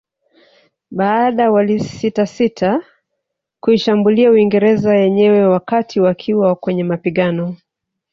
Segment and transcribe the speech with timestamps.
[0.91, 2.83] Baadae walisitasita
[3.59, 7.55] kuishambulia Uingereza yenyewe wakati wakiwa kwenye mapigano